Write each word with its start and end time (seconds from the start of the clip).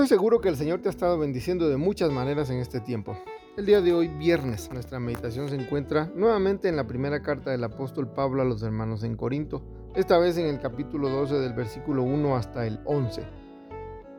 Estoy 0.00 0.16
seguro 0.16 0.40
que 0.40 0.48
el 0.48 0.56
Señor 0.56 0.80
te 0.80 0.88
ha 0.88 0.90
estado 0.90 1.18
bendiciendo 1.18 1.68
de 1.68 1.76
muchas 1.76 2.10
maneras 2.10 2.48
en 2.48 2.56
este 2.56 2.80
tiempo. 2.80 3.18
El 3.58 3.66
día 3.66 3.82
de 3.82 3.92
hoy, 3.92 4.08
viernes, 4.08 4.70
nuestra 4.72 4.98
meditación 4.98 5.50
se 5.50 5.56
encuentra 5.56 6.10
nuevamente 6.14 6.70
en 6.70 6.76
la 6.76 6.86
primera 6.86 7.20
carta 7.20 7.50
del 7.50 7.62
apóstol 7.64 8.08
Pablo 8.08 8.40
a 8.40 8.46
los 8.46 8.62
hermanos 8.62 9.02
en 9.04 9.14
Corinto, 9.14 9.62
esta 9.94 10.16
vez 10.16 10.38
en 10.38 10.46
el 10.46 10.58
capítulo 10.58 11.10
12 11.10 11.34
del 11.40 11.52
versículo 11.52 12.02
1 12.02 12.34
hasta 12.34 12.66
el 12.66 12.80
11. 12.86 13.24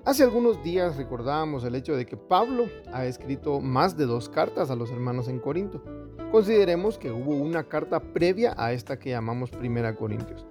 Hace 0.06 0.22
algunos 0.22 0.62
días 0.62 0.98
recordábamos 0.98 1.64
el 1.64 1.74
hecho 1.74 1.96
de 1.96 2.06
que 2.06 2.16
Pablo 2.16 2.68
ha 2.94 3.06
escrito 3.06 3.60
más 3.60 3.98
de 3.98 4.06
dos 4.06 4.30
cartas 4.30 4.70
a 4.70 4.76
los 4.76 4.92
hermanos 4.92 5.30
en 5.30 5.40
Corinto. 5.40 5.84
Consideremos 6.32 7.00
que 7.00 7.12
hubo 7.12 7.32
una 7.32 7.64
carta 7.64 8.00
previa 8.00 8.54
a 8.56 8.72
esta 8.72 9.00
que 9.00 9.10
llamamos 9.10 9.50
Primera 9.50 9.96
Corintios. 9.96 10.46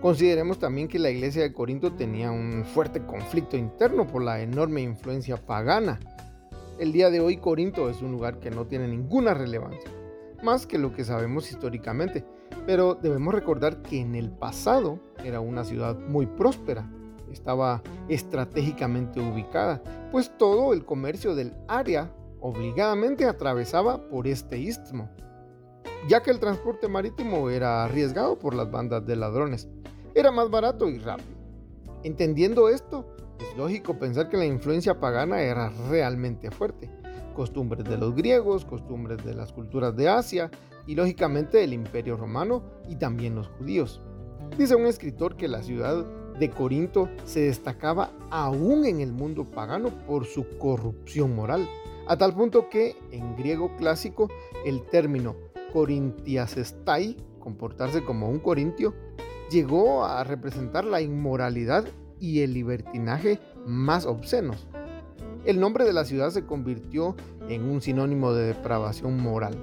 Consideremos 0.00 0.58
también 0.58 0.88
que 0.88 0.98
la 0.98 1.10
iglesia 1.10 1.42
de 1.42 1.52
Corinto 1.52 1.92
tenía 1.92 2.30
un 2.30 2.64
fuerte 2.64 3.04
conflicto 3.04 3.58
interno 3.58 4.06
por 4.06 4.22
la 4.22 4.40
enorme 4.40 4.80
influencia 4.80 5.36
pagana. 5.36 6.00
El 6.78 6.92
día 6.92 7.10
de 7.10 7.20
hoy 7.20 7.36
Corinto 7.36 7.90
es 7.90 8.00
un 8.00 8.12
lugar 8.12 8.38
que 8.38 8.50
no 8.50 8.66
tiene 8.66 8.88
ninguna 8.88 9.34
relevancia, 9.34 9.90
más 10.42 10.66
que 10.66 10.78
lo 10.78 10.94
que 10.94 11.04
sabemos 11.04 11.50
históricamente, 11.50 12.24
pero 12.64 12.94
debemos 12.94 13.34
recordar 13.34 13.82
que 13.82 14.00
en 14.00 14.14
el 14.14 14.30
pasado 14.30 14.98
era 15.22 15.40
una 15.40 15.64
ciudad 15.64 15.98
muy 15.98 16.24
próspera, 16.24 16.90
estaba 17.30 17.82
estratégicamente 18.08 19.20
ubicada, 19.20 19.82
pues 20.10 20.32
todo 20.38 20.72
el 20.72 20.86
comercio 20.86 21.34
del 21.34 21.52
área 21.68 22.10
obligadamente 22.40 23.26
atravesaba 23.26 24.08
por 24.08 24.26
este 24.26 24.56
istmo, 24.56 25.10
ya 26.08 26.22
que 26.22 26.30
el 26.30 26.40
transporte 26.40 26.88
marítimo 26.88 27.50
era 27.50 27.84
arriesgado 27.84 28.38
por 28.38 28.54
las 28.54 28.70
bandas 28.70 29.06
de 29.06 29.16
ladrones 29.16 29.68
era 30.14 30.30
más 30.30 30.50
barato 30.50 30.88
y 30.88 30.98
rápido. 30.98 31.38
Entendiendo 32.02 32.68
esto, 32.68 33.06
es 33.38 33.56
lógico 33.56 33.98
pensar 33.98 34.28
que 34.28 34.36
la 34.36 34.46
influencia 34.46 34.98
pagana 34.98 35.40
era 35.42 35.70
realmente 35.88 36.50
fuerte. 36.50 36.90
Costumbres 37.34 37.84
de 37.84 37.96
los 37.96 38.14
griegos, 38.14 38.64
costumbres 38.64 39.24
de 39.24 39.34
las 39.34 39.52
culturas 39.52 39.96
de 39.96 40.08
Asia 40.08 40.50
y 40.86 40.94
lógicamente 40.94 41.58
del 41.58 41.72
imperio 41.72 42.16
romano 42.16 42.62
y 42.88 42.96
también 42.96 43.34
los 43.34 43.48
judíos. 43.48 44.00
Dice 44.58 44.74
un 44.74 44.86
escritor 44.86 45.36
que 45.36 45.48
la 45.48 45.62
ciudad 45.62 46.04
de 46.38 46.50
Corinto 46.50 47.08
se 47.24 47.40
destacaba 47.40 48.10
aún 48.30 48.84
en 48.84 49.00
el 49.00 49.12
mundo 49.12 49.44
pagano 49.44 49.90
por 50.06 50.24
su 50.24 50.58
corrupción 50.58 51.34
moral, 51.36 51.68
a 52.08 52.16
tal 52.16 52.34
punto 52.34 52.68
que 52.68 52.96
en 53.12 53.36
griego 53.36 53.76
clásico 53.76 54.28
el 54.64 54.82
término 54.86 55.36
corintiasestai, 55.72 57.16
comportarse 57.38 58.04
como 58.04 58.28
un 58.28 58.38
corintio, 58.38 58.94
llegó 59.50 60.04
a 60.04 60.24
representar 60.24 60.84
la 60.84 61.00
inmoralidad 61.00 61.84
y 62.18 62.40
el 62.40 62.54
libertinaje 62.54 63.40
más 63.66 64.06
obscenos. 64.06 64.68
El 65.44 65.58
nombre 65.58 65.84
de 65.84 65.92
la 65.92 66.04
ciudad 66.04 66.30
se 66.30 66.44
convirtió 66.44 67.16
en 67.48 67.64
un 67.64 67.80
sinónimo 67.80 68.32
de 68.32 68.46
depravación 68.46 69.16
moral. 69.16 69.56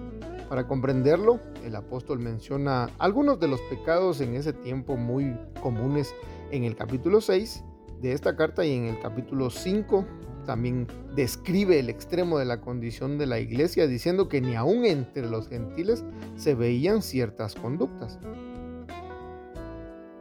Para 0.50 0.68
comprenderlo, 0.68 1.40
el 1.64 1.76
apóstol 1.76 2.20
menciona 2.20 2.90
algunos 2.98 3.40
de 3.40 3.48
los 3.48 3.62
pecados 3.62 4.22
en 4.22 4.36
ese 4.36 4.54
tiempo 4.54 4.96
muy 4.98 5.38
comunes 5.62 6.16
en 6.52 6.64
el 6.64 6.76
capítulo 6.76 7.22
6 7.22 7.64
de 8.02 8.14
esta 8.14 8.36
carta 8.36 8.66
y 8.66 8.74
en 8.74 8.86
el 8.86 9.00
capítulo 9.00 9.50
5 9.50 10.06
también 10.48 10.88
describe 11.16 11.78
el 11.78 11.90
extremo 11.90 12.40
de 12.40 12.46
la 12.46 12.62
condición 12.62 13.20
de 13.20 13.28
la 13.28 13.40
iglesia 13.40 13.86
diciendo 13.86 14.28
que 14.28 14.42
ni 14.42 14.56
aún 14.56 14.86
entre 14.86 15.30
los 15.30 15.48
gentiles 15.48 16.04
se 16.38 16.56
veían 16.56 17.04
ciertas 17.04 17.54
conductas. 17.54 18.18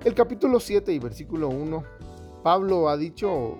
El 0.04 0.14
capítulo 0.14 0.60
7 0.60 0.92
y 0.92 0.98
versículo 0.98 1.48
1, 1.48 1.82
Pablo 2.42 2.90
ha 2.90 2.96
dicho, 2.98 3.58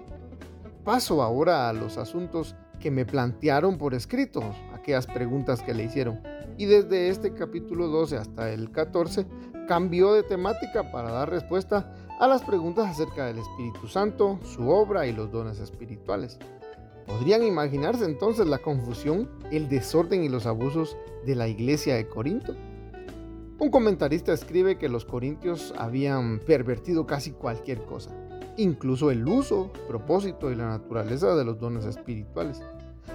paso 0.85 1.23
ahora 1.23 1.71
a 1.71 1.73
los 1.73 1.97
asuntos 1.97 2.55
que 2.79 2.91
me 2.91 3.07
plantearon 3.07 3.79
por 3.79 3.95
escrito, 3.95 4.43
aquellas 4.75 5.07
preguntas 5.07 5.63
que 5.63 5.73
le 5.73 5.85
hicieron. 5.85 6.21
Y 6.59 6.67
desde 6.67 7.09
este 7.09 7.33
capítulo 7.33 7.89
12 7.89 8.19
hasta 8.19 8.53
el 8.53 8.71
14 8.71 9.27
cambió 9.67 10.13
de 10.13 10.23
temática 10.23 10.91
para 10.93 11.11
dar 11.11 11.31
respuesta 11.31 11.93
a 12.19 12.29
las 12.29 12.43
preguntas 12.43 12.87
acerca 12.89 13.27
del 13.27 13.39
Espíritu 13.39 13.89
Santo, 13.89 14.39
su 14.43 14.69
obra 14.69 15.07
y 15.07 15.13
los 15.13 15.31
dones 15.31 15.59
espirituales. 15.59 16.39
¿Podrían 17.07 17.45
imaginarse 17.45 18.05
entonces 18.05 18.47
la 18.47 18.59
confusión, 18.59 19.31
el 19.51 19.69
desorden 19.69 20.25
y 20.25 20.29
los 20.29 20.47
abusos 20.47 20.97
de 21.25 21.37
la 21.37 21.49
iglesia 21.49 21.95
de 21.95 22.09
Corinto? 22.09 22.55
Un 23.59 23.71
comentarista 23.71 24.33
escribe 24.33 24.77
que 24.77 24.89
los 24.89 25.07
corintios 25.07 25.73
habían 25.79 26.41
pervertido 26.41 27.07
casi 27.07 27.31
cualquier 27.31 27.83
cosa, 27.87 28.11
incluso 28.59 29.11
el 29.11 29.27
uso, 29.27 29.71
propósito 29.89 30.53
y 30.53 30.57
la 30.57 30.69
naturaleza 30.69 31.35
de 31.35 31.45
los 31.45 31.59
dones 31.59 31.87
espirituales. 31.87 32.63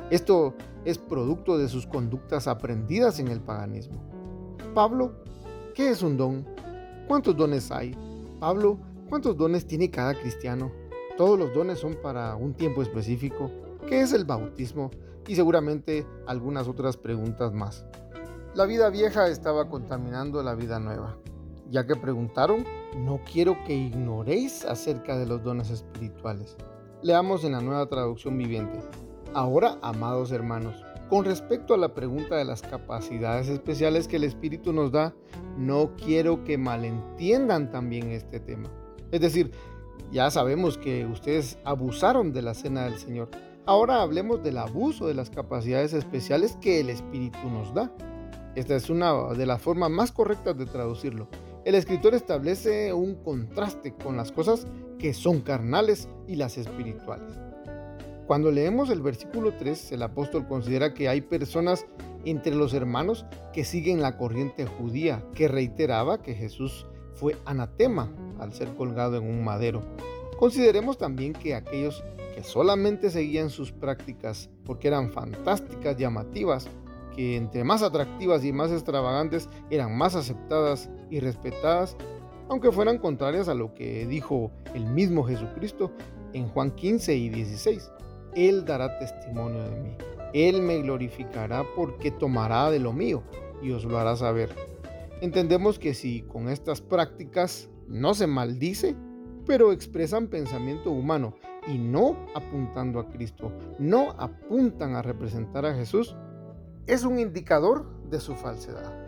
Esto 0.10 0.56
es 0.84 0.98
producto 0.98 1.58
de 1.58 1.70
sus 1.70 1.86
conductas 1.86 2.48
aprendidas 2.48 3.20
en 3.20 3.28
el 3.28 3.40
paganismo. 3.40 4.02
Pablo, 4.74 5.14
¿qué 5.76 5.90
es 5.90 6.02
un 6.02 6.18
don? 6.18 6.46
¿Cuántos 7.08 7.36
dones 7.38 7.72
hay? 7.72 7.96
Pablo, 8.40 8.80
¿cuántos 9.10 9.38
dones 9.38 9.68
tiene 9.68 9.92
cada 9.92 10.20
cristiano? 10.20 10.72
Todos 11.18 11.38
los 11.38 11.54
dones 11.54 11.78
son 11.78 11.96
para 12.02 12.36
un 12.36 12.54
tiempo 12.56 12.82
específico. 12.82 13.52
¿Qué 13.92 14.00
es 14.00 14.14
el 14.14 14.24
bautismo? 14.24 14.90
Y 15.28 15.36
seguramente 15.36 16.08
algunas 16.26 16.70
otras 16.70 16.96
preguntas 16.96 17.52
más. 17.52 17.86
La 18.56 18.66
vida 18.66 18.90
vieja 18.90 19.28
estaba 19.28 19.68
contaminando 19.68 20.42
la 20.44 20.56
vida 20.56 20.80
nueva. 20.80 21.18
Ya 21.70 21.86
que 21.86 21.98
preguntaron, 21.98 22.64
no 22.96 23.20
quiero 23.30 23.62
que 23.66 23.76
ignoréis 23.76 24.64
acerca 24.64 25.18
de 25.18 25.26
los 25.26 25.44
dones 25.44 25.72
espirituales. 25.72 26.56
Leamos 27.02 27.44
en 27.44 27.52
la 27.52 27.60
nueva 27.60 27.86
traducción 27.88 28.38
viviente. 28.38 28.80
Ahora, 29.34 29.78
amados 29.82 30.32
hermanos, 30.32 30.86
con 31.10 31.26
respecto 31.26 31.74
a 31.74 31.78
la 31.78 31.94
pregunta 31.94 32.38
de 32.38 32.46
las 32.46 32.62
capacidades 32.62 33.50
especiales 33.50 34.08
que 34.08 34.16
el 34.16 34.24
Espíritu 34.24 34.72
nos 34.72 34.94
da, 34.94 35.14
no 35.58 35.98
quiero 35.98 36.46
que 36.46 36.58
malentiendan 36.58 37.70
también 37.72 38.10
este 38.12 38.40
tema. 38.40 38.70
Es 39.12 39.20
decir, 39.20 39.52
ya 40.14 40.32
sabemos 40.32 40.78
que 40.78 41.06
ustedes 41.06 41.58
abusaron 41.66 42.32
de 42.32 42.42
la 42.42 42.54
cena 42.54 42.86
del 42.86 42.96
Señor. 42.98 43.30
Ahora 43.68 44.02
hablemos 44.02 44.42
del 44.42 44.58
abuso 44.58 45.08
de 45.08 45.14
las 45.14 45.30
capacidades 45.30 45.94
especiales 45.94 46.58
que 46.62 46.80
el 46.80 46.90
Espíritu 46.90 47.38
nos 47.48 47.74
da. 47.74 47.92
Esta 48.56 48.76
es 48.76 48.90
una 48.90 49.34
de 49.34 49.46
las 49.46 49.62
formas 49.62 49.92
más 49.92 50.12
correctas 50.12 50.58
de 50.58 50.66
traducirlo. 50.66 51.28
El 51.64 51.76
escritor 51.76 52.16
establece 52.16 52.92
un 52.92 53.16
contraste 53.24 53.94
con 53.94 54.18
las 54.18 54.32
cosas 54.32 54.66
que 54.98 55.14
son 55.14 55.42
carnales 55.42 56.10
y 56.28 56.38
las 56.38 56.58
espirituales. 56.58 57.38
Cuando 58.26 58.52
leemos 58.52 58.90
el 58.90 59.02
versículo 59.02 59.54
3, 59.54 59.92
el 59.92 60.02
apóstol 60.02 60.48
considera 60.48 60.96
que 60.96 61.08
hay 61.08 61.22
personas 61.22 61.86
entre 62.26 62.56
los 62.56 62.74
hermanos 62.74 63.26
que 63.54 63.64
siguen 63.64 64.02
la 64.02 64.18
corriente 64.18 64.66
judía, 64.66 65.24
que 65.36 65.48
reiteraba 65.48 66.22
que 66.24 66.34
Jesús 66.34 66.88
fue 67.14 67.38
anatema 67.46 68.12
al 68.40 68.54
ser 68.54 68.74
colgado 68.74 69.18
en 69.18 69.30
un 69.30 69.44
madero. 69.44 69.84
Consideremos 70.42 70.98
también 70.98 71.34
que 71.34 71.54
aquellos 71.54 72.04
que 72.34 72.42
solamente 72.42 73.12
seguían 73.12 73.52
sus 73.52 73.72
prácticas 73.72 74.50
porque 74.66 74.88
eran 74.88 75.12
fantásticas, 75.12 75.98
llamativas, 75.98 76.68
que 77.16 77.36
entre 77.36 77.64
más 77.64 77.84
atractivas 77.84 78.44
y 78.44 78.52
más 78.52 78.72
extravagantes 78.72 79.48
eran 79.70 79.96
más 79.96 80.16
aceptadas 80.16 80.90
y 81.12 81.20
respetadas, 81.20 81.96
aunque 82.50 82.72
fueran 82.72 82.98
contrarias 82.98 83.50
a 83.50 83.54
lo 83.54 83.76
que 83.76 84.08
dijo 84.08 84.50
el 84.74 84.88
mismo 84.88 85.24
Jesucristo 85.26 85.92
en 86.34 86.48
Juan 86.48 86.72
15 86.72 87.16
y 87.16 87.30
16. 87.30 87.92
Él 88.34 88.66
dará 88.66 88.98
testimonio 88.98 89.62
de 89.62 89.80
mí. 89.80 89.96
Él 90.34 90.64
me 90.64 90.82
glorificará 90.82 91.64
porque 91.76 92.10
tomará 92.10 92.72
de 92.72 92.80
lo 92.80 92.94
mío 92.94 93.22
y 93.62 93.74
os 93.74 93.86
lo 93.86 94.00
hará 94.00 94.16
saber. 94.16 94.50
Entendemos 95.22 95.78
que 95.78 95.94
si 95.94 96.24
con 96.24 96.50
estas 96.50 96.82
prácticas 96.82 97.70
no 97.88 98.16
se 98.16 98.26
maldice, 98.26 98.96
pero 99.46 99.72
expresan 99.72 100.28
pensamiento 100.28 100.92
humano 100.92 101.36
y 101.68 101.78
no 101.78 102.18
apuntando 102.36 103.00
a 103.00 103.10
Cristo, 103.10 103.52
no 103.80 104.12
apuntan 104.18 104.96
a 104.96 105.02
representar 105.02 105.66
a 105.66 105.76
Jesús, 105.76 106.16
es 106.88 107.04
un 107.04 107.20
indicador 107.20 107.86
de 108.10 108.20
su 108.20 108.36
falsedad. 108.36 109.08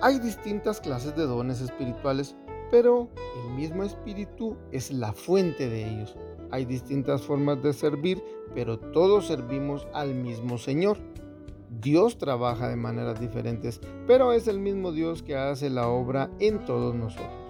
Hay 0.00 0.18
distintas 0.18 0.80
clases 0.80 1.14
de 1.16 1.26
dones 1.26 1.60
espirituales, 1.60 2.36
pero 2.70 3.08
el 3.44 3.54
mismo 3.54 3.84
espíritu 3.84 4.56
es 4.72 4.90
la 4.92 5.12
fuente 5.12 5.68
de 5.68 5.88
ellos. 5.88 6.16
Hay 6.50 6.64
distintas 6.64 7.22
formas 7.22 7.62
de 7.62 7.72
servir, 7.72 8.22
pero 8.54 8.78
todos 8.78 9.26
servimos 9.26 9.86
al 9.94 10.14
mismo 10.14 10.58
Señor. 10.58 10.98
Dios 11.80 12.18
trabaja 12.18 12.68
de 12.68 12.76
maneras 12.76 13.20
diferentes, 13.20 13.80
pero 14.06 14.32
es 14.32 14.48
el 14.48 14.58
mismo 14.58 14.92
Dios 14.92 15.22
que 15.22 15.36
hace 15.36 15.70
la 15.70 15.88
obra 15.88 16.30
en 16.38 16.64
todos 16.64 16.94
nosotros. 16.94 17.41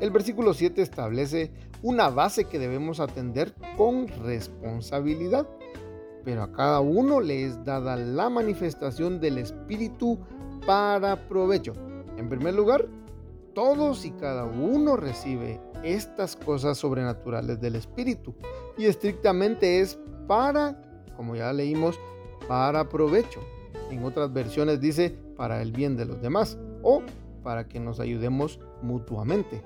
El 0.00 0.10
versículo 0.10 0.54
7 0.54 0.82
establece 0.82 1.52
una 1.82 2.10
base 2.10 2.46
que 2.46 2.58
debemos 2.58 2.98
atender 2.98 3.54
con 3.76 4.08
responsabilidad, 4.08 5.46
pero 6.24 6.42
a 6.42 6.52
cada 6.52 6.80
uno 6.80 7.20
le 7.20 7.44
es 7.44 7.64
dada 7.64 7.96
la 7.96 8.28
manifestación 8.28 9.20
del 9.20 9.38
Espíritu 9.38 10.18
para 10.66 11.28
provecho. 11.28 11.74
En 12.16 12.28
primer 12.28 12.54
lugar, 12.54 12.86
todos 13.54 14.04
y 14.04 14.10
cada 14.12 14.44
uno 14.44 14.96
recibe 14.96 15.60
estas 15.84 16.34
cosas 16.36 16.78
sobrenaturales 16.78 17.60
del 17.60 17.76
Espíritu 17.76 18.34
y 18.76 18.86
estrictamente 18.86 19.80
es 19.80 19.98
para, 20.26 20.80
como 21.16 21.36
ya 21.36 21.52
leímos, 21.52 22.00
para 22.48 22.88
provecho. 22.88 23.40
En 23.90 24.02
otras 24.04 24.32
versiones 24.32 24.80
dice 24.80 25.16
para 25.36 25.62
el 25.62 25.70
bien 25.70 25.96
de 25.96 26.06
los 26.06 26.20
demás 26.20 26.58
o 26.82 27.02
para 27.42 27.68
que 27.68 27.78
nos 27.78 28.00
ayudemos 28.00 28.58
mutuamente. 28.84 29.62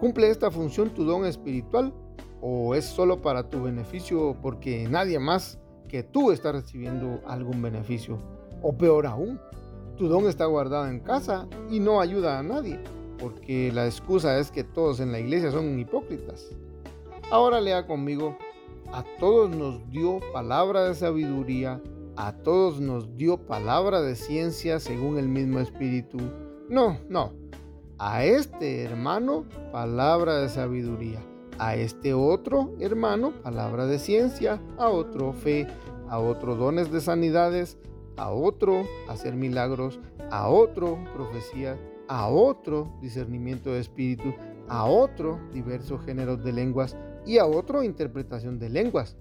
¿Cumple 0.00 0.30
esta 0.30 0.50
función 0.50 0.90
tu 0.90 1.04
don 1.04 1.26
espiritual 1.26 1.92
o 2.40 2.74
es 2.74 2.84
solo 2.84 3.20
para 3.20 3.48
tu 3.48 3.62
beneficio 3.62 4.36
porque 4.40 4.88
nadie 4.88 5.18
más 5.18 5.58
que 5.88 6.02
tú 6.02 6.32
está 6.32 6.52
recibiendo 6.52 7.20
algún 7.26 7.60
beneficio? 7.60 8.18
O 8.62 8.76
peor 8.76 9.06
aún, 9.06 9.38
tu 9.96 10.08
don 10.08 10.26
está 10.26 10.46
guardado 10.46 10.86
en 10.86 11.00
casa 11.00 11.46
y 11.70 11.80
no 11.80 12.00
ayuda 12.00 12.38
a 12.38 12.42
nadie 12.42 12.80
porque 13.22 13.70
la 13.72 13.86
excusa 13.86 14.38
es 14.40 14.50
que 14.50 14.64
todos 14.64 14.98
en 14.98 15.12
la 15.12 15.20
iglesia 15.20 15.52
son 15.52 15.78
hipócritas. 15.78 16.50
Ahora 17.30 17.60
lea 17.60 17.86
conmigo, 17.86 18.36
a 18.92 19.04
todos 19.20 19.48
nos 19.54 19.88
dio 19.90 20.18
palabra 20.32 20.88
de 20.88 20.94
sabiduría, 20.96 21.80
a 22.16 22.32
todos 22.32 22.80
nos 22.80 23.16
dio 23.16 23.38
palabra 23.38 24.02
de 24.02 24.16
ciencia 24.16 24.80
según 24.80 25.18
el 25.18 25.28
mismo 25.28 25.60
espíritu. 25.60 26.18
No, 26.68 26.98
no, 27.08 27.32
a 27.98 28.24
este 28.24 28.82
hermano 28.82 29.44
palabra 29.70 30.38
de 30.38 30.48
sabiduría, 30.48 31.20
a 31.58 31.76
este 31.76 32.14
otro 32.14 32.72
hermano 32.80 33.32
palabra 33.42 33.86
de 33.86 33.98
ciencia, 33.98 34.60
a 34.78 34.88
otro 34.88 35.32
fe, 35.32 35.66
a 36.08 36.18
otro 36.18 36.56
dones 36.56 36.90
de 36.90 37.00
sanidades, 37.00 37.78
a 38.16 38.30
otro 38.30 38.84
hacer 39.08 39.34
milagros, 39.34 40.00
a 40.30 40.48
otro 40.48 40.98
profecía 41.14 41.78
a 42.12 42.28
otro 42.28 42.92
discernimiento 43.00 43.72
de 43.72 43.80
espíritu, 43.80 44.34
a 44.68 44.84
otro 44.84 45.40
diversos 45.50 46.04
géneros 46.04 46.44
de 46.44 46.52
lenguas 46.52 46.94
y 47.24 47.38
a 47.38 47.46
otro 47.46 47.82
interpretación 47.82 48.58
de 48.58 48.68
lenguas. 48.68 49.16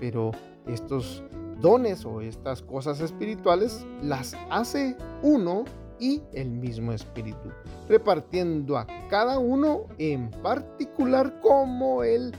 Pero 0.00 0.32
estos 0.66 1.22
dones 1.60 2.04
o 2.04 2.20
estas 2.20 2.62
cosas 2.62 3.00
espirituales 3.00 3.86
las 4.02 4.34
hace 4.50 4.96
uno 5.22 5.64
y 5.98 6.22
el 6.32 6.50
mismo 6.50 6.92
espíritu, 6.92 7.50
repartiendo 7.88 8.76
a 8.76 8.86
cada 9.08 9.38
uno 9.38 9.86
en 9.98 10.30
particular 10.30 11.40
como 11.40 12.02
él 12.02 12.32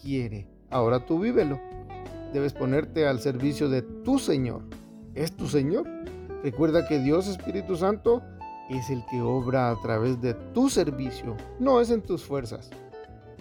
quiere. 0.00 0.48
Ahora 0.70 1.04
tú 1.04 1.20
vívelo. 1.20 1.60
Debes 2.32 2.54
ponerte 2.54 3.06
al 3.06 3.20
servicio 3.20 3.68
de 3.68 3.82
tu 3.82 4.18
Señor. 4.18 4.62
¿Es 5.14 5.36
tu 5.36 5.46
Señor? 5.46 5.86
Recuerda 6.42 6.88
que 6.88 6.98
Dios 6.98 7.28
Espíritu 7.28 7.76
Santo 7.76 8.22
es 8.70 8.90
el 8.90 9.04
que 9.10 9.20
obra 9.20 9.70
a 9.70 9.80
través 9.82 10.20
de 10.20 10.34
tu 10.34 10.70
servicio, 10.70 11.36
no 11.58 11.80
es 11.80 11.90
en 11.90 12.02
tus 12.02 12.24
fuerzas. 12.24 12.70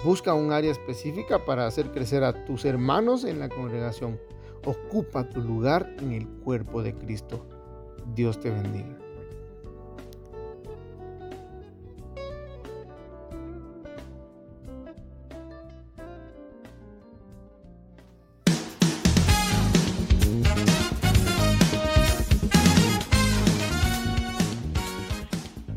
Busca 0.03 0.33
un 0.33 0.51
área 0.51 0.71
específica 0.71 1.45
para 1.45 1.67
hacer 1.67 1.91
crecer 1.91 2.23
a 2.23 2.45
tus 2.45 2.65
hermanos 2.65 3.23
en 3.23 3.39
la 3.39 3.49
congregación. 3.49 4.19
Ocupa 4.65 5.29
tu 5.29 5.41
lugar 5.41 5.95
en 5.99 6.11
el 6.11 6.27
cuerpo 6.27 6.81
de 6.83 6.95
Cristo. 6.95 7.45
Dios 8.15 8.39
te 8.39 8.49
bendiga. 8.49 8.97